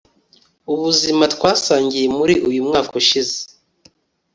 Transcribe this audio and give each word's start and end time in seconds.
ubuzima 0.73 1.23
twasangiye 1.35 2.05
muri 2.17 2.33
uyu 2.49 2.61
mwaka 2.67 2.91
ushize 3.01 3.37